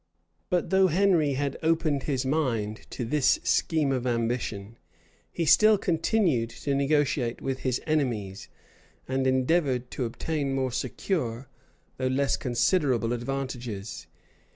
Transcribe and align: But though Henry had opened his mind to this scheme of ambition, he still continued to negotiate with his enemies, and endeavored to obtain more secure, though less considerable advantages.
But 0.49 0.71
though 0.71 0.87
Henry 0.87 1.33
had 1.33 1.57
opened 1.61 2.01
his 2.09 2.25
mind 2.25 2.87
to 2.89 3.05
this 3.05 3.39
scheme 3.43 3.91
of 3.91 4.07
ambition, 4.07 4.77
he 5.31 5.45
still 5.45 5.77
continued 5.77 6.49
to 6.49 6.73
negotiate 6.73 7.39
with 7.39 7.59
his 7.59 7.79
enemies, 7.85 8.47
and 9.07 9.27
endeavored 9.27 9.91
to 9.91 10.05
obtain 10.05 10.55
more 10.55 10.71
secure, 10.71 11.49
though 11.97 12.07
less 12.07 12.35
considerable 12.35 13.13
advantages. 13.13 14.07